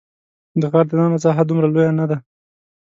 د 0.61 0.63
غار 0.71 0.85
دننه 0.89 1.17
ساحه 1.23 1.43
دومره 1.47 1.67
لویه 1.73 1.91
نه 1.99 2.05
ده. 2.09 2.17